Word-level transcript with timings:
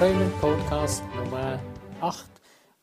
Training 0.00 0.32
Podcast 0.40 1.04
Nummer 1.14 1.60
8 2.00 2.26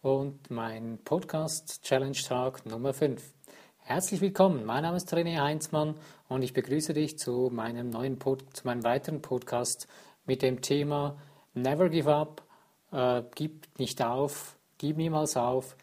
und 0.04 0.52
mein 0.52 1.00
Podcast 1.04 1.84
Challenge 1.84 2.13
Tag 2.16 2.63
Nummer 2.68 2.93
5. 2.93 3.34
Herzlich 3.80 4.21
willkommen, 4.21 4.64
mein 4.66 4.84
Name 4.84 4.98
ist 4.98 5.12
René 5.12 5.41
Heinzmann 5.41 5.96
und 6.30 6.44
ich 6.44 6.54
begrüße 6.54 6.94
dich 6.94 7.18
zu 7.18 7.50
meinem 7.52 7.89
neuen 7.89 8.20
Pod 8.20 8.44
zu 8.55 8.68
meinem 8.68 8.84
weiteren 8.84 9.23
Podcast 9.23 9.88
mit 10.28 10.44
dem 10.44 10.62
Thema 10.62 11.18
Never 11.55 11.89
Give 11.89 12.14
Up, 12.14 12.44
äh, 12.91 13.23
gib 13.34 13.68
nicht 13.80 14.00
auf, 14.04 14.55
gib 14.78 14.98
niemals 14.98 15.36
auf 15.38 15.75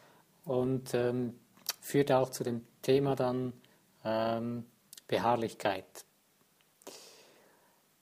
und 0.45 0.93
ähm, 0.93 1.33
führt 1.81 2.11
auch 2.11 2.29
zu 2.29 2.43
dem 2.43 2.65
Thema 2.81 3.15
dann 3.15 3.53
ähm, 4.03 4.65
Beharrlichkeit. 5.07 5.85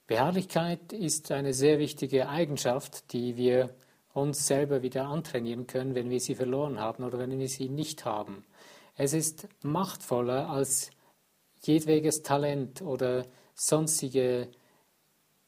Beharrlichkeit 0.05 0.93
ist 0.93 1.31
eine 1.31 1.53
sehr 1.53 1.79
wichtige 1.79 2.29
Eigenschaft, 2.29 3.13
die 3.13 3.37
wir 3.37 3.73
uns 4.13 4.45
selber 4.45 4.83
wieder 4.83 5.05
antrainieren 5.05 5.65
können, 5.65 5.95
wenn 5.95 6.09
wir 6.09 6.19
sie 6.19 6.35
verloren 6.35 6.79
haben 6.79 7.03
oder 7.03 7.17
wenn 7.17 7.37
wir 7.39 7.49
sie 7.49 7.69
nicht 7.69 8.05
haben. 8.05 8.45
Es 8.95 9.13
ist 9.13 9.47
machtvoller 9.63 10.49
als 10.49 10.91
jedwedes 11.61 12.21
Talent 12.21 12.81
oder 12.81 13.25
sonstige 13.55 14.49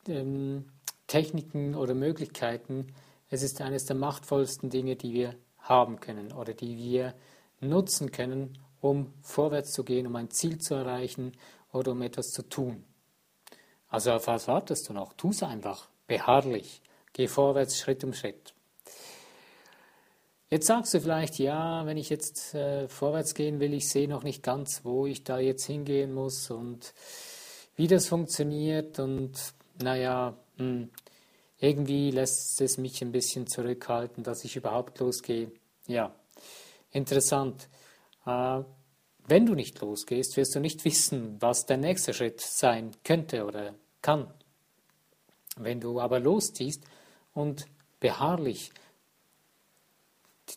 ähm, 0.07 0.71
Techniken 1.07 1.75
oder 1.75 1.93
Möglichkeiten. 1.93 2.87
Es 3.29 3.43
ist 3.43 3.61
eines 3.61 3.85
der 3.85 3.97
machtvollsten 3.97 4.69
Dinge, 4.69 4.95
die 4.95 5.13
wir 5.13 5.35
haben 5.65 5.99
können 5.99 6.31
oder 6.31 6.53
die 6.53 6.77
wir 6.77 7.13
nutzen 7.59 8.11
können, 8.11 8.57
um 8.81 9.13
vorwärts 9.21 9.71
zu 9.71 9.83
gehen, 9.83 10.07
um 10.07 10.15
ein 10.15 10.29
Ziel 10.29 10.59
zu 10.59 10.75
erreichen 10.75 11.33
oder 11.71 11.91
um 11.91 12.01
etwas 12.01 12.31
zu 12.31 12.47
tun. 12.47 12.83
Also 13.89 14.11
auf 14.11 14.27
was 14.27 14.47
wartest 14.47 14.89
du 14.89 14.93
noch? 14.93 15.13
Tu 15.13 15.29
es 15.29 15.43
einfach, 15.43 15.89
beharrlich, 16.07 16.81
geh 17.13 17.27
vorwärts 17.27 17.79
Schritt 17.79 18.03
um 18.03 18.13
Schritt. 18.13 18.53
Jetzt 20.49 20.67
sagst 20.67 20.93
du 20.93 21.01
vielleicht, 21.01 21.39
ja, 21.39 21.85
wenn 21.85 21.97
ich 21.97 22.09
jetzt 22.09 22.53
äh, 22.53 22.87
vorwärts 22.87 23.33
gehen 23.33 23.59
will, 23.59 23.73
ich 23.73 23.89
sehe 23.89 24.07
noch 24.07 24.23
nicht 24.23 24.43
ganz, 24.43 24.81
wo 24.83 25.07
ich 25.07 25.23
da 25.23 25.39
jetzt 25.39 25.65
hingehen 25.65 26.13
muss 26.13 26.51
und 26.51 26.93
wie 27.75 27.87
das 27.87 28.07
funktioniert 28.07 28.99
und 28.99 29.33
naja, 29.81 30.37
hm, 30.57 30.89
irgendwie 31.59 32.11
lässt 32.11 32.59
es 32.61 32.77
mich 32.77 33.01
ein 33.01 33.11
bisschen 33.11 33.47
zurückhalten, 33.47 34.23
dass 34.23 34.43
ich 34.43 34.55
überhaupt 34.55 34.99
losgehe. 34.99 35.51
Ja, 35.87 36.13
interessant. 36.91 37.69
Äh, 38.25 38.61
wenn 39.27 39.45
du 39.45 39.55
nicht 39.55 39.79
losgehst, 39.81 40.37
wirst 40.37 40.55
du 40.55 40.59
nicht 40.59 40.85
wissen, 40.85 41.41
was 41.41 41.65
der 41.65 41.77
nächste 41.77 42.13
Schritt 42.13 42.41
sein 42.41 42.91
könnte 43.03 43.45
oder 43.45 43.73
kann. 44.01 44.31
Wenn 45.57 45.79
du 45.79 45.99
aber 45.99 46.19
losziehst 46.19 46.83
und 47.33 47.65
beharrlich 47.99 48.71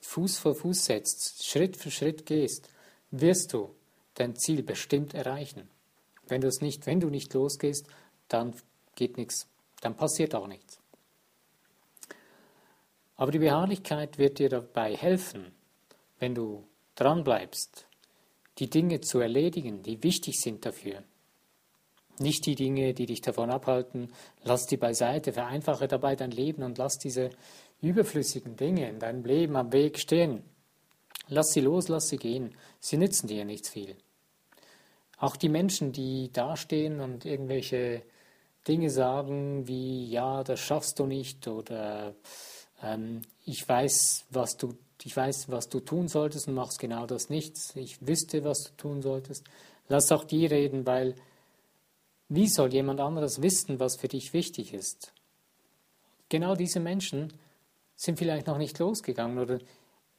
Fuß 0.03 0.39
vor 0.39 0.55
Fuß 0.55 0.85
setzt, 0.85 1.47
Schritt 1.47 1.77
für 1.77 1.91
Schritt 1.91 2.27
gehst, 2.27 2.69
wirst 3.11 3.53
du 3.53 3.75
dein 4.15 4.37
Ziel 4.37 4.63
bestimmt 4.63 5.15
erreichen. 5.15 5.71
Wenn 6.27 6.41
du 6.41 6.49
es 6.49 6.61
nicht, 6.61 6.87
wenn 6.87 7.01
du 7.01 7.09
nicht 7.09 7.33
losgehst, 7.33 7.87
dann 8.29 8.55
geht 8.97 9.17
nichts, 9.17 9.47
dann 9.81 9.97
passiert 9.97 10.35
auch 10.35 10.47
nichts. 10.47 10.79
Aber 13.19 13.33
die 13.33 13.41
Beharrlichkeit 13.41 14.17
wird 14.17 14.39
dir 14.39 14.49
dabei 14.49 14.95
helfen, 14.95 15.53
wenn 16.21 16.37
du 16.37 16.65
dranbleibst, 16.95 17.87
die 18.59 18.71
Dinge 18.71 19.01
zu 19.01 19.19
erledigen, 19.19 19.83
die 19.83 20.03
wichtig 20.03 20.41
sind 20.41 20.65
dafür. 20.65 21.03
Nicht 22.21 22.47
die 22.47 22.55
Dinge, 22.55 22.95
die 22.95 23.07
dich 23.07 23.21
davon 23.21 23.51
abhalten, 23.51 24.13
lass 24.45 24.67
die 24.67 24.77
beiseite, 24.77 25.33
vereinfache 25.33 25.89
dabei 25.89 26.15
dein 26.15 26.31
Leben 26.31 26.63
und 26.63 26.79
lass 26.79 26.99
diese 26.99 27.31
überflüssigen 27.81 28.57
Dinge 28.57 28.89
in 28.89 29.01
deinem 29.01 29.25
Leben 29.25 29.57
am 29.57 29.73
Weg 29.73 29.99
stehen. 29.99 30.45
Lass 31.27 31.53
sie 31.53 31.61
los, 31.61 31.89
lass 31.89 32.09
sie 32.09 32.17
gehen. 32.17 32.55
Sie 32.79 32.97
nützen 32.97 33.27
dir 33.27 33.45
nichts 33.45 33.69
viel. 33.69 33.97
Auch 35.19 35.37
die 35.37 35.49
Menschen, 35.49 35.93
die 35.93 36.33
dastehen 36.33 37.01
und 37.01 37.25
irgendwelche 37.25 38.03
Dinge 38.67 38.91
sagen 38.91 39.67
wie, 39.67 40.09
ja, 40.09 40.45
das 40.45 40.61
schaffst 40.61 41.01
du 41.01 41.07
nicht 41.07 41.49
oder 41.49 42.15
ähm, 42.83 43.23
ich 43.45 43.69
weiß, 43.69 44.27
was 44.31 44.57
du, 44.57 44.75
ich 45.03 45.17
weiß, 45.17 45.49
was 45.49 45.69
du 45.69 45.81
tun 45.81 46.09
solltest 46.09 46.49
und 46.49 46.55
machst 46.55 46.79
genau 46.79 47.07
das 47.07 47.31
nicht. 47.31 47.57
Ich 47.77 48.07
wüsste, 48.07 48.45
was 48.45 48.65
du 48.65 48.71
tun 48.77 49.03
solltest. 49.03 49.45
Lass 49.89 50.13
auch 50.13 50.25
die 50.25 50.47
reden, 50.47 50.87
weil 50.87 51.15
wie 52.29 52.49
soll 52.49 52.73
jemand 52.73 53.01
anderes 53.01 53.41
wissen, 53.41 53.81
was 53.81 53.97
für 53.97 54.09
dich 54.09 54.33
wichtig 54.33 54.75
ist? 54.75 55.13
Genau 56.29 56.55
diese 56.55 56.79
Menschen 56.79 57.33
sind 57.97 58.19
vielleicht 58.19 58.47
noch 58.47 58.59
nicht 58.59 58.79
losgegangen 58.79 59.39
oder 59.39 59.59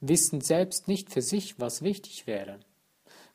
wissen 0.01 0.41
selbst 0.41 0.87
nicht 0.87 1.11
für 1.11 1.21
sich, 1.21 1.59
was 1.59 1.83
wichtig 1.83 2.25
wäre. 2.25 2.59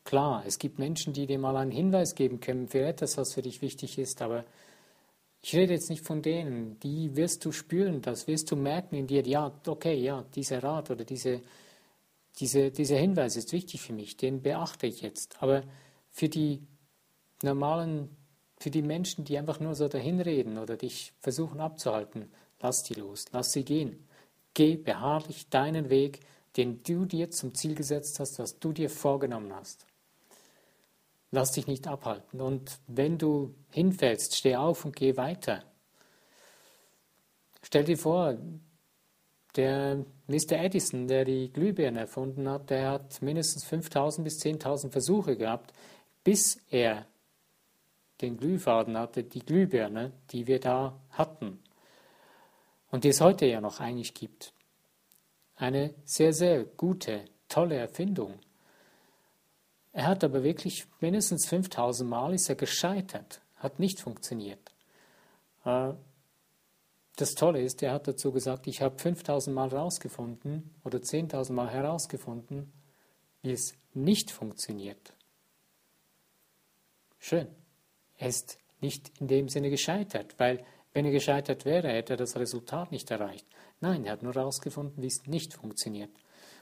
Klar, 0.03 0.43
es 0.45 0.59
gibt 0.59 0.77
Menschen, 0.77 1.13
die 1.13 1.25
dir 1.25 1.39
mal 1.39 1.57
einen 1.57 1.71
Hinweis 1.71 2.15
geben 2.15 2.39
können 2.39 2.67
für 2.67 2.81
etwas, 2.85 3.17
was 3.17 3.33
für 3.33 3.41
dich 3.41 3.61
wichtig 3.61 3.97
ist, 3.97 4.21
aber 4.21 4.45
ich 5.45 5.55
rede 5.55 5.73
jetzt 5.73 5.91
nicht 5.91 6.03
von 6.03 6.23
denen, 6.23 6.79
die 6.79 7.15
wirst 7.15 7.45
du 7.45 7.51
spüren, 7.51 8.01
das 8.01 8.25
wirst 8.25 8.49
du 8.49 8.55
merken 8.55 8.95
in 8.95 9.05
dir, 9.05 9.21
ja, 9.27 9.53
okay, 9.67 9.93
ja, 9.93 10.25
dieser 10.33 10.63
Rat 10.63 10.89
oder 10.89 11.05
diese, 11.05 11.39
diese, 12.39 12.71
dieser 12.71 12.97
Hinweis 12.97 13.35
ist 13.35 13.53
wichtig 13.53 13.83
für 13.83 13.93
mich, 13.93 14.17
den 14.17 14.41
beachte 14.41 14.87
ich 14.87 15.01
jetzt. 15.01 15.43
Aber 15.43 15.61
für 16.09 16.29
die 16.29 16.63
normalen, 17.43 18.09
für 18.57 18.71
die 18.71 18.81
Menschen, 18.81 19.23
die 19.23 19.37
einfach 19.37 19.59
nur 19.59 19.75
so 19.75 19.87
dahinreden 19.87 20.57
oder 20.57 20.77
dich 20.77 21.13
versuchen 21.19 21.59
abzuhalten, 21.59 22.31
lass 22.59 22.81
die 22.81 22.95
los, 22.95 23.25
lass 23.31 23.51
sie 23.51 23.63
gehen. 23.63 24.07
Geh 24.55 24.77
beharrlich 24.77 25.47
deinen 25.49 25.91
Weg, 25.91 26.21
den 26.57 26.81
du 26.81 27.05
dir 27.05 27.29
zum 27.29 27.53
Ziel 27.53 27.75
gesetzt 27.75 28.19
hast, 28.19 28.39
was 28.39 28.57
du 28.57 28.73
dir 28.73 28.89
vorgenommen 28.89 29.53
hast. 29.53 29.85
Lass 31.35 31.51
dich 31.51 31.67
nicht 31.67 31.85
abhalten. 31.85 32.39
Und 32.39 32.79
wenn 32.87 33.17
du 33.17 33.53
hinfällst, 33.71 34.37
steh 34.37 34.55
auf 34.55 34.85
und 34.85 34.95
geh 34.95 35.17
weiter. 35.17 35.65
Stell 37.61 37.83
dir 37.83 37.97
vor, 37.97 38.37
der 39.57 40.05
Mr. 40.27 40.53
Edison, 40.53 41.09
der 41.09 41.25
die 41.25 41.51
Glühbirne 41.51 41.99
erfunden 41.99 42.47
hat, 42.47 42.69
der 42.69 42.89
hat 42.89 43.21
mindestens 43.21 43.65
5000 43.65 44.23
bis 44.23 44.41
10.000 44.41 44.91
Versuche 44.91 45.35
gehabt, 45.35 45.73
bis 46.23 46.57
er 46.69 47.05
den 48.21 48.37
Glühfaden 48.37 48.97
hatte, 48.97 49.25
die 49.25 49.43
Glühbirne, 49.43 50.13
die 50.31 50.47
wir 50.47 50.61
da 50.61 50.97
hatten 51.09 51.59
und 52.91 53.03
die 53.03 53.09
es 53.09 53.19
heute 53.19 53.45
ja 53.45 53.59
noch 53.59 53.81
eigentlich 53.81 54.13
gibt. 54.13 54.53
Eine 55.57 55.95
sehr, 56.05 56.31
sehr 56.31 56.63
gute, 56.63 57.25
tolle 57.49 57.75
Erfindung. 57.75 58.39
Er 59.95 60.07
hat 60.07 60.25
aber 60.25 60.43
wirklich 60.43 60.87
mindestens 60.99 61.45
5000 61.45 62.09
Mal 62.09 62.33
ist 62.33 62.49
er 62.49 62.55
gescheitert, 62.55 63.39
hat 63.55 63.79
nicht 63.79 64.01
funktioniert. 64.01 64.73
Äh, 65.63 65.93
das 67.15 67.33
Tolle 67.35 67.61
ist, 67.61 67.81
er 67.81 67.93
hat 67.93 68.05
dazu 68.05 68.33
gesagt, 68.33 68.67
ich 68.67 68.81
habe 68.81 68.99
5000 68.99 69.55
Mal 69.55 69.71
herausgefunden 69.71 70.75
oder 70.83 70.97
10.000 70.97 71.53
Mal 71.53 71.69
herausgefunden, 71.69 72.73
wie 73.41 73.53
es 73.53 73.73
nicht 73.93 74.31
funktioniert. 74.31 75.13
Schön. 77.17 77.47
Er 78.17 78.27
ist 78.27 78.57
nicht 78.81 79.13
in 79.21 79.29
dem 79.29 79.47
Sinne 79.47 79.69
gescheitert, 79.69 80.35
weil 80.37 80.65
wenn 80.91 81.05
er 81.05 81.11
gescheitert 81.11 81.63
wäre, 81.63 81.87
hätte 81.87 82.15
er 82.15 82.17
das 82.17 82.35
Resultat 82.35 82.91
nicht 82.91 83.09
erreicht. 83.11 83.47
Nein, 83.79 84.03
er 84.03 84.11
hat 84.11 84.23
nur 84.23 84.33
herausgefunden, 84.33 85.01
wie 85.01 85.07
es 85.07 85.25
nicht 85.25 85.53
funktioniert. 85.53 86.11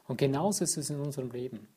Und 0.05 0.17
genauso 0.17 0.63
ist 0.63 0.77
es 0.77 0.91
in 0.91 0.99
unserem 0.99 1.31
Leben. 1.31 1.67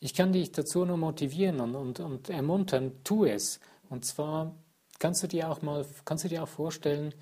Ich 0.00 0.14
kann 0.14 0.32
dich 0.32 0.52
dazu 0.52 0.84
nur 0.84 0.96
motivieren 0.96 1.60
und, 1.60 1.74
und, 1.74 2.00
und 2.00 2.28
ermuntern, 2.30 2.92
tu 3.02 3.24
es. 3.24 3.60
Und 3.88 4.04
zwar 4.04 4.54
kannst 4.98 5.22
du 5.22 5.26
dir 5.26 5.50
auch 5.50 5.62
mal, 5.62 5.86
kannst 6.04 6.24
du 6.24 6.28
dir 6.28 6.42
auch 6.42 6.48
vorstellen, 6.48 7.14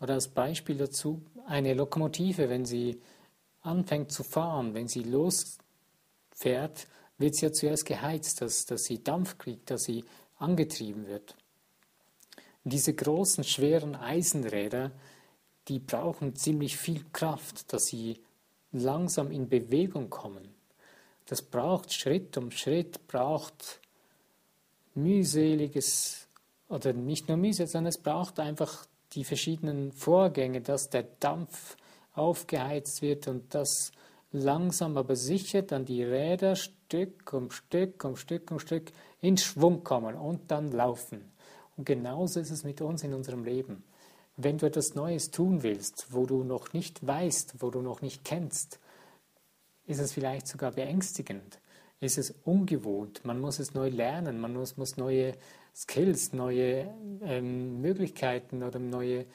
oder 0.00 0.14
als 0.14 0.28
Beispiel 0.28 0.76
dazu, 0.76 1.22
eine 1.46 1.74
Lokomotive, 1.74 2.48
wenn 2.48 2.64
sie 2.64 3.00
anfängt 3.62 4.12
zu 4.12 4.22
fahren, 4.22 4.74
wenn 4.74 4.88
sie 4.88 5.02
losfährt, 5.02 6.86
wird 7.16 7.34
sie 7.34 7.46
ja 7.46 7.52
zuerst 7.52 7.86
geheizt, 7.86 8.40
dass, 8.40 8.66
dass 8.66 8.84
sie 8.84 9.02
Dampf 9.02 9.38
kriegt, 9.38 9.70
dass 9.70 9.84
sie 9.84 10.04
angetrieben 10.36 11.06
wird. 11.06 11.36
Diese 12.64 12.94
großen, 12.94 13.44
schweren 13.44 13.94
Eisenräder, 13.94 14.90
die 15.68 15.78
brauchen 15.78 16.34
ziemlich 16.34 16.76
viel 16.76 17.04
Kraft, 17.12 17.72
dass 17.72 17.86
sie 17.86 18.20
langsam 18.72 19.30
in 19.30 19.48
Bewegung 19.48 20.10
kommen. 20.10 20.54
Das 21.26 21.42
braucht 21.42 21.92
Schritt 21.92 22.36
um 22.36 22.50
Schritt, 22.50 23.06
braucht 23.06 23.80
mühseliges, 24.94 26.28
oder 26.68 26.92
nicht 26.92 27.28
nur 27.28 27.36
mühselig, 27.36 27.70
sondern 27.70 27.88
es 27.90 27.98
braucht 27.98 28.38
einfach 28.38 28.86
die 29.12 29.24
verschiedenen 29.24 29.92
Vorgänge, 29.92 30.60
dass 30.60 30.90
der 30.90 31.04
Dampf 31.20 31.76
aufgeheizt 32.14 33.02
wird 33.02 33.28
und 33.28 33.54
dass 33.54 33.92
langsam 34.32 34.96
aber 34.96 35.16
sicher 35.16 35.62
dann 35.62 35.84
die 35.84 36.02
Räder 36.02 36.56
Stück 36.56 37.32
um 37.32 37.50
Stück 37.50 38.04
um 38.04 38.16
Stück 38.16 38.50
um 38.50 38.58
Stück 38.58 38.92
in 39.20 39.36
Schwung 39.36 39.84
kommen 39.84 40.16
und 40.16 40.50
dann 40.50 40.72
laufen. 40.72 41.32
Und 41.76 41.86
genauso 41.86 42.40
ist 42.40 42.50
es 42.50 42.64
mit 42.64 42.80
uns 42.80 43.02
in 43.02 43.14
unserem 43.14 43.44
Leben. 43.44 43.84
Wenn 44.36 44.58
du 44.58 44.66
etwas 44.66 44.94
Neues 44.94 45.30
tun 45.30 45.62
willst, 45.62 46.08
wo 46.10 46.26
du 46.26 46.42
noch 46.42 46.72
nicht 46.72 47.06
weißt, 47.06 47.54
wo 47.60 47.70
du 47.70 47.80
noch 47.80 48.02
nicht 48.02 48.24
kennst, 48.24 48.80
ist 49.86 50.00
es 50.00 50.12
vielleicht 50.12 50.46
sogar 50.46 50.72
beängstigend, 50.72 51.60
ist 52.00 52.18
es 52.18 52.30
ungewohnt, 52.44 53.24
man 53.24 53.40
muss 53.40 53.58
es 53.58 53.74
neu 53.74 53.88
lernen, 53.88 54.40
man 54.40 54.54
muss, 54.54 54.76
muss 54.76 54.96
neue 54.96 55.34
Skills, 55.74 56.32
neue 56.32 56.94
ähm, 57.22 57.80
Möglichkeiten 57.80 58.62
oder 58.62 58.78
neue 58.78 59.26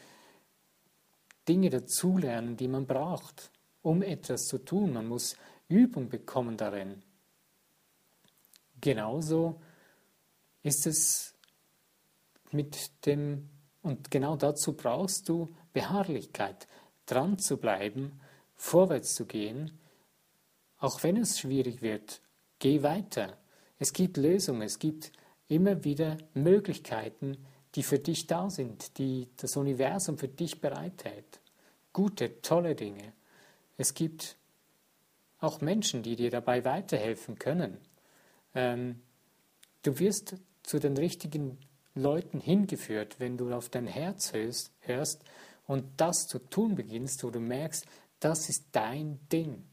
Dinge 1.48 1.70
dazulernen, 1.70 2.56
die 2.58 2.68
man 2.68 2.86
braucht, 2.86 3.52
um 3.82 4.02
etwas 4.02 4.48
zu 4.48 4.60
tun. 4.60 4.94
Man 4.94 5.08
muss 5.08 5.36
Übung 5.68 6.10
bekommen 6.10 6.58
darin. 6.58 7.02
Genauso 8.80 9.60
ist 10.62 10.88
es 10.88 11.36
mit 12.52 13.06
dem, 13.06 13.50
und 13.82 14.12
genau 14.12 14.36
dazu 14.36 14.74
brauchst 14.74 15.28
du 15.28 15.56
Beharrlichkeit, 15.74 16.68
dran 17.06 17.40
zu 17.40 17.58
bleiben, 17.58 18.20
vorwärts 18.56 19.16
zu 19.16 19.26
gehen, 19.26 19.79
auch 20.80 21.04
wenn 21.04 21.18
es 21.18 21.40
schwierig 21.40 21.82
wird, 21.82 22.22
geh 22.60 22.84
weiter. 22.84 23.38
Es 23.78 23.94
gibt 23.94 24.18
Lösungen, 24.18 24.64
es 24.64 24.80
gibt 24.80 25.12
immer 25.48 25.84
wieder 25.84 26.18
Möglichkeiten, 26.34 27.38
die 27.76 27.84
für 27.84 28.00
dich 28.00 28.28
da 28.28 28.50
sind, 28.50 28.98
die 28.98 29.30
das 29.38 29.56
Universum 29.56 30.18
für 30.18 30.28
dich 30.28 30.60
bereithält. 30.60 31.40
Gute, 31.94 32.42
tolle 32.42 32.76
Dinge. 32.76 33.14
Es 33.78 33.94
gibt 33.94 34.38
auch 35.40 35.62
Menschen, 35.62 36.04
die 36.04 36.16
dir 36.16 36.32
dabei 36.32 36.66
weiterhelfen 36.66 37.38
können. 37.38 37.78
Ähm, 38.54 39.02
du 39.84 40.00
wirst 40.00 40.36
zu 40.64 40.80
den 40.80 40.98
richtigen 40.98 41.58
Leuten 41.96 42.40
hingeführt, 42.40 43.20
wenn 43.20 43.38
du 43.38 43.54
auf 43.54 43.70
dein 43.70 43.88
Herz 43.88 44.34
hörst, 44.34 44.72
hörst 44.82 45.24
und 45.66 45.86
das 45.98 46.28
zu 46.28 46.40
tun 46.40 46.76
beginnst, 46.76 47.24
wo 47.24 47.30
du 47.30 47.40
merkst, 47.40 47.86
das 48.20 48.50
ist 48.50 48.66
dein 48.72 49.20
Ding. 49.32 49.69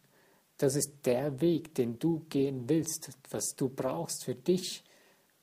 Das 0.58 0.74
ist 0.74 1.04
der 1.04 1.40
Weg, 1.40 1.74
den 1.74 1.98
du 1.98 2.20
gehen 2.30 2.68
willst, 2.68 3.10
was 3.30 3.56
du 3.56 3.68
brauchst 3.68 4.24
für 4.24 4.34
dich, 4.34 4.84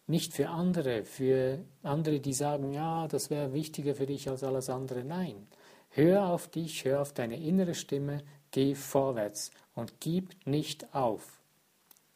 nicht 0.07 0.33
für 0.33 0.49
andere, 0.49 1.05
für 1.05 1.63
andere, 1.83 2.19
die 2.19 2.33
sagen, 2.33 2.73
ja, 2.73 3.07
das 3.07 3.29
wäre 3.29 3.53
wichtiger 3.53 3.95
für 3.95 4.05
dich 4.05 4.29
als 4.29 4.43
alles 4.43 4.69
andere. 4.69 5.03
Nein, 5.03 5.47
hör 5.89 6.27
auf 6.27 6.47
dich, 6.47 6.83
hör 6.83 7.01
auf 7.01 7.13
deine 7.13 7.39
innere 7.39 7.75
Stimme, 7.75 8.23
geh 8.51 8.75
vorwärts 8.75 9.51
und 9.75 9.99
gib 9.99 10.35
nicht 10.45 10.93
auf. 10.93 11.41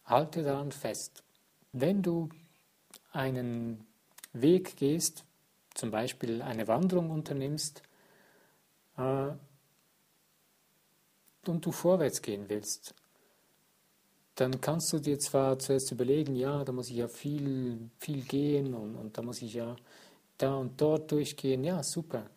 Halte 0.06 0.44
daran 0.44 0.72
fest. 0.72 1.24
Wenn 1.72 2.02
du 2.02 2.30
einen 3.12 3.86
Weg 4.34 4.78
gehst, 4.78 5.24
zum 5.74 5.92
Beispiel 5.92 6.42
eine 6.42 6.68
Wanderung 6.68 7.12
unternimmst, 7.12 7.84
äh, 8.98 9.30
und 11.50 11.66
du 11.66 11.72
vorwärts 11.72 12.22
gehen 12.22 12.46
willst, 12.48 12.94
dann 14.36 14.62
kannst 14.62 14.94
du 14.94 15.00
dir 15.00 15.20
zwar 15.20 15.58
zuerst 15.58 15.92
überlegen, 15.92 16.36
ja, 16.36 16.64
da 16.64 16.72
muss 16.72 16.90
ich 16.90 16.98
ja 16.98 17.08
viel, 17.08 17.90
viel 17.98 18.22
gehen 18.22 18.74
und, 18.74 18.96
und 18.96 19.18
da 19.18 19.22
muss 19.22 19.42
ich 19.42 19.56
ja 19.56 19.76
da 20.38 20.56
und 20.56 20.80
dort 20.80 21.12
durchgehen, 21.12 21.64
ja, 21.64 21.82
super. 21.82 22.30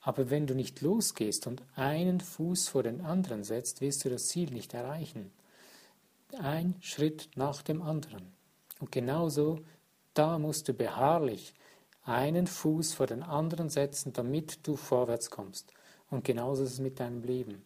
Aber 0.00 0.30
wenn 0.30 0.46
du 0.46 0.54
nicht 0.54 0.80
losgehst 0.80 1.46
und 1.46 1.62
einen 1.74 2.20
Fuß 2.20 2.68
vor 2.68 2.82
den 2.82 3.00
anderen 3.00 3.44
setzt, 3.44 3.80
wirst 3.80 4.04
du 4.04 4.08
das 4.10 4.28
Ziel 4.28 4.50
nicht 4.50 4.72
erreichen. 4.72 5.30
Ein 6.38 6.76
Schritt 6.80 7.28
nach 7.34 7.62
dem 7.62 7.82
anderen. 7.82 8.32
Und 8.78 8.92
genauso, 8.92 9.58
da 10.14 10.38
musst 10.38 10.68
du 10.68 10.72
beharrlich 10.72 11.54
einen 12.04 12.46
Fuß 12.46 12.94
vor 12.94 13.06
den 13.06 13.22
anderen 13.22 13.68
setzen, 13.68 14.12
damit 14.12 14.66
du 14.66 14.76
vorwärts 14.76 15.30
kommst. 15.30 15.72
Und 16.08 16.24
genauso 16.24 16.62
ist 16.64 16.72
es 16.72 16.78
mit 16.78 16.98
deinem 16.98 17.22
Leben. 17.22 17.62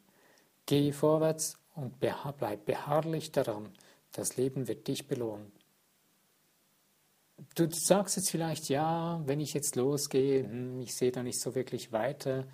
Geh 0.67 0.93
vorwärts 0.93 1.59
und 1.75 1.99
bleib 2.01 2.65
beharrlich 2.65 3.33
daran. 3.33 3.71
Das 4.13 4.37
Leben 4.37 4.69
wird 4.69 4.87
dich 4.89 5.07
belohnen. 5.07 5.53
Du 7.55 7.69
sagst 7.71 8.17
jetzt 8.17 8.31
vielleicht, 8.31 8.69
ja, 8.69 9.21
wenn 9.27 9.41
ich 9.41 9.55
jetzt 9.55 9.77
losgehe, 9.77 10.45
hm, 10.45 10.81
ich 10.81 10.95
sehe 10.95 11.11
da 11.11 11.23
nicht 11.23 11.41
so 11.41 11.55
wirklich 11.55 11.93
weiter. 11.93 12.47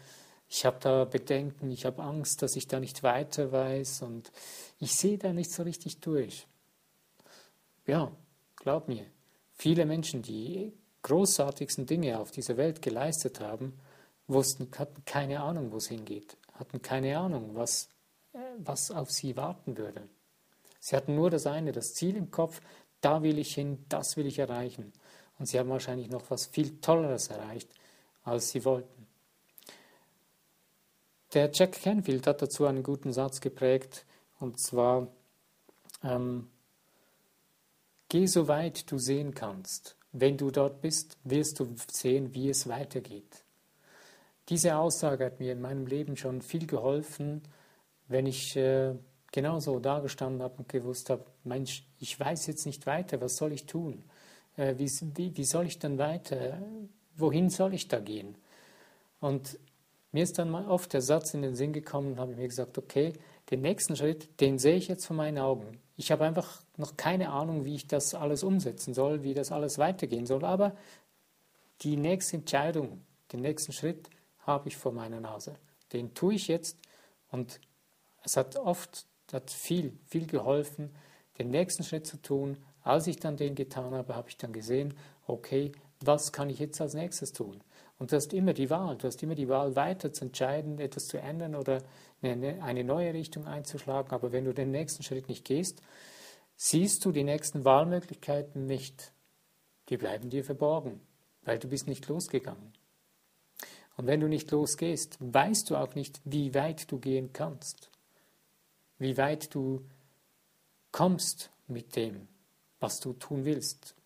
Ich 0.49 0.65
habe 0.65 0.79
da 0.81 1.05
Bedenken, 1.05 1.71
ich 1.71 1.85
habe 1.85 2.03
Angst, 2.03 2.43
dass 2.43 2.57
ich 2.57 2.67
da 2.67 2.81
nicht 2.81 3.03
weiter 3.03 3.53
weiß 3.53 4.03
und 4.03 4.33
ich 4.79 4.97
sehe 4.97 5.19
da 5.19 5.33
nicht 5.33 5.53
so 5.53 5.62
richtig 5.62 6.01
durch. 6.01 6.49
Ja, 7.87 8.11
glaub 8.57 8.89
mir, 8.89 9.07
viele 9.53 9.87
Menschen, 9.87 10.23
die 10.23 10.73
großartigsten 11.03 11.87
Dinge 11.87 12.19
auf 12.19 12.31
dieser 12.31 12.57
Welt 12.57 12.83
geleistet 12.83 13.41
haben, 13.41 13.79
wussten, 14.27 14.69
hatten 14.77 15.05
keine 15.05 15.41
Ahnung, 15.41 15.73
wo 15.73 15.77
es 15.77 15.89
hingeht, 15.89 16.37
hatten 16.55 16.83
keine 16.83 17.19
Ahnung, 17.19 17.55
was 17.55 17.89
was 18.59 18.91
auf 18.91 19.11
sie 19.11 19.37
warten 19.37 19.77
würde. 19.77 20.09
Sie 20.79 20.97
hatten 20.97 21.15
nur 21.15 21.31
das 21.31 21.47
eine, 21.47 21.73
das 21.73 21.94
Ziel 21.94 22.17
im 22.17 22.31
Kopf, 22.31 22.61
da 23.00 23.23
will 23.23 23.38
ich 23.38 23.55
hin, 23.55 23.85
das 23.88 24.17
will 24.17 24.27
ich 24.27 24.38
erreichen. 24.38 24.93
Und 25.38 25.47
sie 25.47 25.59
haben 25.59 25.71
wahrscheinlich 25.71 26.11
noch 26.11 26.31
was 26.31 26.47
viel 26.47 26.81
Tolleres 26.81 27.29
erreicht, 27.29 27.71
als 28.25 28.50
sie 28.50 28.65
wollten. 28.65 29.06
Der 31.32 31.50
Jack 31.53 31.81
Canfield 31.81 32.27
hat 32.27 32.43
dazu 32.43 32.67
einen 32.67 32.82
guten 32.82 33.12
Satz 33.12 33.41
geprägt, 33.41 34.05
und 34.41 34.59
zwar, 34.59 35.09
ähm, 36.03 36.50
geh 38.09 38.26
so 38.26 38.49
weit 38.49 38.91
du 38.91 38.99
sehen 38.99 39.35
kannst. 39.35 39.97
Wenn 40.12 40.37
du 40.37 40.50
dort 40.50 40.81
bist, 40.81 41.19
wirst 41.25 41.61
du 41.61 41.75
sehen, 41.91 42.35
wie 42.35 42.49
es 42.49 42.69
weitergeht. 42.69 43.44
Diese 44.49 44.76
Aussage 44.76 45.26
hat 45.26 45.38
mir 45.38 45.53
in 45.53 45.61
meinem 45.61 45.87
Leben 45.87 46.17
schon 46.17 46.43
viel 46.43 46.67
geholfen, 46.67 47.43
wenn 48.11 48.27
ich 48.27 48.57
äh, 48.57 48.95
genauso 49.33 49.79
dagestanden 49.79 50.43
habe 50.43 50.57
und 50.59 50.69
gewusst 50.69 51.11
habe, 51.11 51.25
Mensch, 51.45 51.87
ich 52.01 52.19
weiß 52.19 52.47
jetzt 52.49 52.67
nicht 52.67 52.85
weiter, 52.87 53.21
was 53.21 53.37
soll 53.37 53.53
ich 53.53 53.67
tun? 53.67 54.05
Äh, 54.57 54.75
wie, 54.79 54.91
wie, 55.15 55.37
wie 55.37 55.45
soll 55.45 55.67
ich 55.67 55.79
dann 55.79 55.97
weiter? 55.97 56.61
Wohin 57.17 57.51
soll 57.51 57.73
ich 57.73 57.87
da 57.87 58.01
gehen? 58.01 58.35
Und 59.21 59.59
mir 60.11 60.25
ist 60.25 60.39
dann 60.39 60.51
mal 60.51 60.67
oft 60.67 60.93
der 60.93 61.03
Satz 61.03 61.35
in 61.35 61.43
den 61.43 61.55
Sinn 61.55 61.73
gekommen 61.73 62.12
und 62.12 62.19
habe 62.19 62.35
mir 62.35 62.49
gesagt, 62.49 62.79
okay, 62.79 63.12
den 63.51 63.61
nächsten 63.61 63.95
Schritt, 63.95 64.41
den 64.41 64.59
sehe 64.59 64.77
ich 64.77 64.89
jetzt 64.89 65.07
vor 65.07 65.17
meinen 65.17 65.39
Augen. 65.39 65.81
Ich 65.97 66.11
habe 66.11 66.25
einfach 66.25 66.62
noch 66.77 66.97
keine 66.97 67.31
Ahnung, 67.31 67.64
wie 67.64 67.76
ich 67.76 67.87
das 67.87 68.14
alles 68.14 68.43
umsetzen 68.43 68.93
soll, 68.93 69.23
wie 69.23 69.35
das 69.35 69.52
alles 69.52 69.79
weitergehen 69.79 70.26
soll, 70.26 70.45
aber 70.45 70.75
die 71.83 71.97
nächste 71.97 72.38
Entscheidung, 72.38 73.05
den 73.33 73.40
nächsten 73.40 73.73
Schritt 73.73 74.11
habe 74.40 74.69
ich 74.69 74.76
vor 74.76 74.90
meiner 74.90 75.21
Nase. 75.21 75.55
Den 75.93 76.12
tue 76.14 76.35
ich 76.35 76.49
jetzt 76.49 76.76
und 77.31 77.61
es 78.25 78.37
hat 78.37 78.57
oft, 78.57 79.07
hat 79.33 79.50
viel, 79.50 79.99
viel 80.07 80.27
geholfen, 80.27 80.91
den 81.39 81.50
nächsten 81.50 81.85
Schritt 81.85 82.07
zu 82.07 82.21
tun. 82.21 82.57
Als 82.83 83.07
ich 83.07 83.17
dann 83.17 83.37
den 83.37 83.55
getan 83.55 83.95
habe, 83.95 84.15
habe 84.15 84.29
ich 84.29 84.37
dann 84.37 84.53
gesehen, 84.53 84.95
okay, 85.27 85.73
was 86.00 86.33
kann 86.33 86.50
ich 86.50 86.59
jetzt 86.59 86.81
als 86.81 86.95
nächstes 86.95 87.33
tun? 87.33 87.62
Und 87.99 88.12
du 88.12 88.17
hast 88.17 88.33
immer 88.33 88.55
die 88.55 88.71
Wahl, 88.71 88.97
du 88.97 89.07
hast 89.07 89.23
immer 89.23 89.35
die 89.35 89.49
Wahl, 89.49 89.77
weiter 89.77 90.12
zu 90.12 90.25
entscheiden, 90.25 90.79
etwas 90.79 91.07
zu 91.07 91.19
ändern 91.19 91.55
oder 91.55 91.83
eine, 92.23 92.85
neue 92.85 93.12
Richtung 93.12 93.47
einzuschlagen. 93.47 94.12
Aber 94.12 94.33
wenn 94.33 94.47
du 94.47 94.55
den 94.55 94.71
nächsten 94.71 95.03
Schritt 95.03 95.29
nicht 95.29 95.45
gehst, 95.45 95.83
siehst 96.57 97.05
du 97.05 97.12
die 97.12 97.25
nächsten 97.25 97.65
Wahlmöglichkeiten 97.65 98.65
nicht. 98.65 99.12
Die 99.91 99.99
bleiben 99.99 100.31
dir 100.31 100.45
verborgen, 100.45 101.00
weil 101.43 101.59
du 101.59 101.69
bist 101.69 101.89
nicht 101.89 102.09
losgegangen. 102.09 102.73
Und 103.99 104.07
wenn 104.07 104.21
du 104.21 104.29
nicht 104.29 104.50
losgehst, 104.50 105.19
weißt 105.21 105.69
du 105.69 105.77
auch 105.77 105.95
nicht, 105.95 106.23
wie 106.25 106.55
weit 106.55 106.91
du 106.91 106.99
gehen 106.99 107.35
kannst 107.35 107.89
wie 109.00 109.16
weit 109.16 109.52
du 109.54 109.85
kommst 110.92 111.50
mit 111.66 111.97
dem, 111.97 112.28
was 112.78 113.00
du 113.00 113.14
tun 113.14 113.45
willst. 113.45 113.97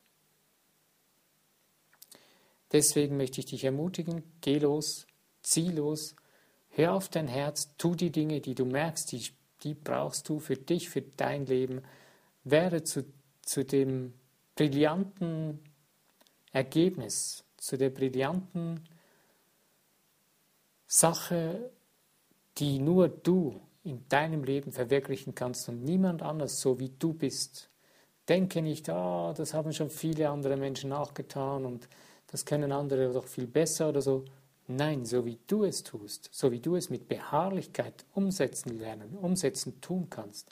Deswegen 2.72 3.16
möchte 3.16 3.40
ich 3.40 3.46
dich 3.46 3.64
ermutigen, 3.64 4.22
geh 4.40 4.58
los, 4.58 5.06
zieh 5.42 5.70
los, 5.70 6.16
hör 6.70 6.94
auf 6.94 7.08
dein 7.08 7.28
Herz, 7.28 7.76
tu 7.76 7.94
die 7.94 8.10
Dinge, 8.10 8.40
die 8.40 8.54
du 8.54 8.64
merkst, 8.64 9.12
die, 9.12 9.22
die 9.62 9.74
brauchst 9.74 10.28
du 10.28 10.38
für 10.38 10.56
dich, 10.56 10.88
für 10.88 11.02
dein 11.02 11.46
Leben. 11.46 11.82
Werde 12.44 12.84
zu, 12.84 13.04
zu 13.42 13.64
dem 13.64 14.14
brillanten 14.54 15.60
Ergebnis, 16.52 17.44
zu 17.56 17.76
der 17.76 17.90
brillanten 17.90 18.88
Sache, 20.86 21.72
die 22.58 22.78
nur 22.78 23.08
du 23.08 23.60
in 23.84 24.08
deinem 24.08 24.42
Leben 24.42 24.72
verwirklichen 24.72 25.34
kannst 25.34 25.68
und 25.68 25.84
niemand 25.84 26.22
anders, 26.22 26.60
so 26.60 26.80
wie 26.80 26.90
du 26.98 27.12
bist. 27.12 27.70
Denke 28.28 28.62
nicht, 28.62 28.88
ah, 28.88 29.34
das 29.34 29.52
haben 29.52 29.72
schon 29.72 29.90
viele 29.90 30.30
andere 30.30 30.56
Menschen 30.56 30.90
nachgetan 30.90 31.66
und 31.66 31.88
das 32.28 32.46
können 32.46 32.72
andere 32.72 33.12
doch 33.12 33.26
viel 33.26 33.46
besser 33.46 33.90
oder 33.90 34.00
so. 34.00 34.24
Nein, 34.66 35.04
so 35.04 35.26
wie 35.26 35.38
du 35.46 35.64
es 35.64 35.82
tust, 35.82 36.30
so 36.32 36.50
wie 36.50 36.60
du 36.60 36.74
es 36.74 36.88
mit 36.88 37.06
Beharrlichkeit 37.06 38.06
umsetzen 38.14 38.78
lernen, 38.78 39.14
umsetzen 39.14 39.82
tun 39.82 40.08
kannst, 40.08 40.50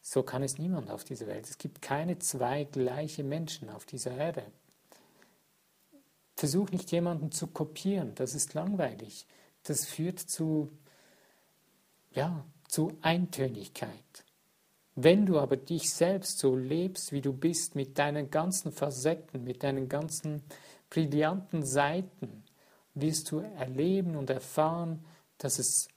so 0.00 0.22
kann 0.22 0.44
es 0.44 0.58
niemand 0.58 0.88
auf 0.90 1.02
dieser 1.02 1.26
Welt. 1.26 1.46
Es 1.46 1.58
gibt 1.58 1.82
keine 1.82 2.20
zwei 2.20 2.62
gleiche 2.64 3.24
Menschen 3.24 3.68
auf 3.70 3.84
dieser 3.84 4.12
Erde. 4.12 4.44
Versuch 6.36 6.70
nicht 6.70 6.92
jemanden 6.92 7.32
zu 7.32 7.48
kopieren, 7.48 8.14
das 8.14 8.36
ist 8.36 8.54
langweilig. 8.54 9.26
Das 9.64 9.84
führt 9.84 10.20
zu, 10.20 10.70
ja, 12.12 12.44
zu 12.66 12.96
Eintönigkeit. 13.02 14.24
Wenn 14.94 15.26
du 15.26 15.38
aber 15.38 15.56
dich 15.56 15.90
selbst 15.90 16.38
so 16.38 16.56
lebst, 16.56 17.12
wie 17.12 17.20
du 17.20 17.32
bist, 17.32 17.76
mit 17.76 17.98
deinen 17.98 18.30
ganzen 18.30 18.72
Facetten, 18.72 19.44
mit 19.44 19.62
deinen 19.62 19.88
ganzen 19.88 20.42
brillanten 20.90 21.64
Seiten, 21.64 22.44
wirst 22.94 23.30
du 23.30 23.38
erleben 23.38 24.16
und 24.16 24.28
erfahren, 24.28 25.04
dass 25.38 25.58
es 25.58 25.88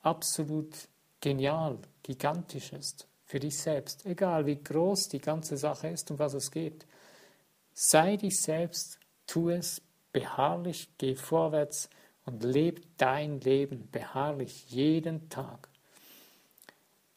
absolut 0.00 0.74
genial, 1.20 1.78
gigantisch 2.02 2.72
ist 2.72 3.06
für 3.28 3.38
dich 3.38 3.58
selbst, 3.58 4.06
egal 4.06 4.46
wie 4.46 4.56
groß 4.56 5.10
die 5.10 5.20
ganze 5.20 5.56
Sache 5.58 5.88
ist, 5.88 6.10
um 6.10 6.18
was 6.18 6.32
es 6.32 6.50
geht. 6.50 6.86
Sei 7.74 8.16
dich 8.16 8.40
selbst, 8.40 8.98
tu 9.26 9.50
es 9.50 9.82
beharrlich, 10.12 10.88
geh 10.96 11.14
vorwärts 11.14 11.90
und 12.28 12.44
lebe 12.44 12.82
dein 12.98 13.40
Leben 13.40 13.88
beharrlich 13.90 14.70
jeden 14.70 15.30
Tag. 15.30 15.68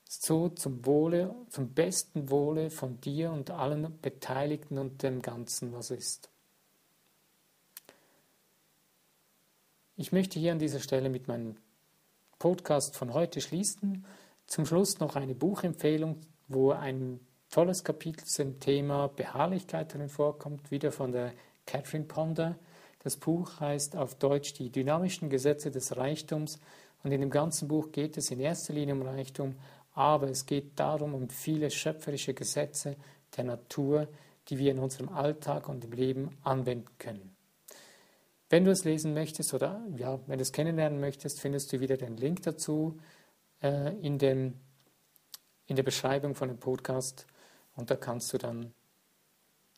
So 0.07 0.47
zum 0.47 0.85
Wohle, 0.85 1.35
zum 1.49 1.73
besten 1.73 2.29
Wohle 2.29 2.69
von 2.69 3.01
dir 3.01 3.31
und 3.31 3.51
allen 3.51 3.99
Beteiligten 4.01 4.77
und 4.77 5.03
dem 5.03 5.21
Ganzen, 5.21 5.73
was 5.73 5.91
ist. 5.91 6.29
Ich 9.97 10.13
möchte 10.13 10.39
hier 10.39 10.53
an 10.53 10.59
dieser 10.59 10.79
Stelle 10.79 11.09
mit 11.09 11.27
meinem 11.27 11.57
Podcast 12.39 12.95
von 12.95 13.13
heute 13.13 13.41
schließen. 13.41 14.05
Zum 14.47 14.65
Schluss 14.65 14.99
noch 14.99 15.17
eine 15.17 15.35
Buchempfehlung, 15.35 16.21
wo 16.47 16.71
ein 16.71 17.19
tolles 17.49 17.83
Kapitel 17.83 18.25
zum 18.25 18.61
Thema 18.61 19.09
Beharrlichkeit 19.09 19.93
darin 19.93 20.07
vorkommt, 20.07 20.71
wieder 20.71 20.93
von 20.93 21.11
der 21.11 21.33
Catherine 21.65 22.05
Ponder. 22.05 22.57
Das 23.03 23.17
Buch 23.17 23.59
heißt 23.59 23.95
auf 23.95 24.15
Deutsch 24.15 24.53
Die 24.53 24.71
dynamischen 24.71 25.29
Gesetze 25.29 25.71
des 25.71 25.97
Reichtums 25.97 26.59
und 27.03 27.11
in 27.11 27.21
dem 27.21 27.31
ganzen 27.31 27.67
Buch 27.67 27.91
geht 27.91 28.15
es 28.17 28.29
in 28.29 28.39
erster 28.39 28.73
Linie 28.73 28.93
um 28.93 29.01
Reichtum, 29.01 29.55
aber 29.93 30.29
es 30.29 30.45
geht 30.45 30.79
darum 30.79 31.15
um 31.15 31.29
viele 31.29 31.71
schöpferische 31.71 32.33
Gesetze 32.33 32.95
der 33.35 33.45
Natur, 33.45 34.07
die 34.47 34.59
wir 34.59 34.71
in 34.71 34.79
unserem 34.79 35.09
Alltag 35.09 35.67
und 35.67 35.83
im 35.83 35.91
Leben 35.91 36.37
anwenden 36.43 36.89
können. 36.99 37.35
Wenn 38.49 38.65
du 38.65 38.71
es 38.71 38.83
lesen 38.83 39.13
möchtest 39.13 39.53
oder 39.53 39.81
ja, 39.95 40.19
wenn 40.27 40.37
du 40.37 40.43
es 40.43 40.51
kennenlernen 40.51 40.99
möchtest, 40.99 41.39
findest 41.39 41.71
du 41.73 41.79
wieder 41.79 41.97
den 41.97 42.17
Link 42.17 42.43
dazu 42.43 42.99
äh, 43.61 43.95
in, 43.99 44.19
dem, 44.19 44.59
in 45.65 45.75
der 45.75 45.83
Beschreibung 45.83 46.35
von 46.35 46.49
dem 46.49 46.59
Podcast 46.59 47.25
und 47.75 47.89
da 47.89 47.95
kannst 47.95 48.31
du 48.33 48.37
dann 48.37 48.73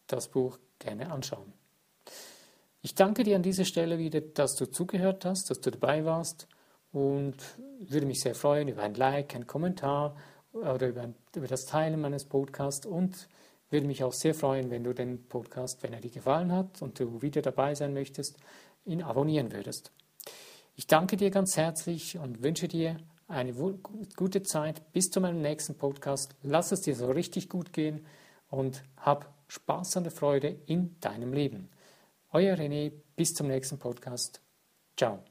das 0.07 0.27
Buch 0.27 0.59
gerne 0.79 1.11
anschauen. 1.11 1.53
Ich 2.85 2.95
danke 2.95 3.23
dir 3.23 3.37
an 3.37 3.43
dieser 3.43 3.63
Stelle 3.63 3.97
wieder, 3.97 4.19
dass 4.19 4.55
du 4.55 4.69
zugehört 4.69 5.23
hast, 5.23 5.49
dass 5.49 5.61
du 5.61 5.71
dabei 5.71 6.03
warst 6.03 6.49
und 6.91 7.37
würde 7.79 8.05
mich 8.05 8.19
sehr 8.19 8.35
freuen 8.35 8.67
über 8.67 8.83
ein 8.83 8.93
Like, 8.93 9.33
einen 9.35 9.47
Kommentar 9.47 10.17
oder 10.51 10.89
über, 10.89 11.13
über 11.33 11.47
das 11.47 11.65
Teilen 11.65 12.01
meines 12.01 12.25
Podcasts 12.25 12.85
und 12.85 13.29
würde 13.69 13.87
mich 13.87 14.03
auch 14.03 14.11
sehr 14.11 14.35
freuen, 14.35 14.69
wenn 14.69 14.83
du 14.83 14.91
den 14.93 15.29
Podcast, 15.29 15.81
wenn 15.81 15.93
er 15.93 16.01
dir 16.01 16.11
gefallen 16.11 16.51
hat 16.51 16.81
und 16.81 16.99
du 16.99 17.21
wieder 17.21 17.41
dabei 17.41 17.73
sein 17.73 17.93
möchtest, 17.93 18.35
ihn 18.83 19.01
abonnieren 19.01 19.53
würdest. 19.53 19.93
Ich 20.75 20.85
danke 20.85 21.15
dir 21.15 21.31
ganz 21.31 21.55
herzlich 21.55 22.17
und 22.17 22.43
wünsche 22.43 22.67
dir 22.67 22.97
eine 23.29 23.53
gute 23.53 24.43
Zeit. 24.43 24.91
Bis 24.91 25.09
zu 25.09 25.21
meinem 25.21 25.41
nächsten 25.41 25.75
Podcast. 25.75 26.35
Lass 26.41 26.73
es 26.73 26.81
dir 26.81 26.95
so 26.95 27.09
richtig 27.09 27.47
gut 27.47 27.71
gehen 27.71 28.05
und 28.49 28.83
hab 28.97 29.33
Spaß 29.47 29.95
und 29.95 30.11
Freude 30.11 30.53
in 30.65 30.99
deinem 30.99 31.31
Leben. 31.31 31.69
Euer 32.33 32.57
René, 32.57 32.91
bis 33.15 33.35
zum 33.35 33.47
nächsten 33.47 33.77
Podcast. 33.77 34.41
Ciao. 34.97 35.23